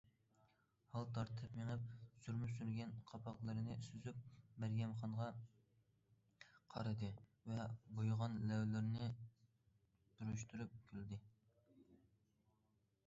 ھال 0.91 1.03
تارتىپ 1.15 1.51
مېڭىپ، 1.57 1.81
سۈرمە 2.21 2.47
سۈرگەن 2.53 2.93
قاپاقلىرىنى 3.11 3.75
سۈزۈپ 3.89 4.23
مەريەمخانغا 4.63 5.27
قارىدى 6.75 7.09
ۋە 7.53 7.65
بويىغان 8.01 8.39
لەۋلىرىنى 8.53 9.11
پۈرۈشتۈرۈپ 10.17 10.73
كۈلدى. 10.89 11.21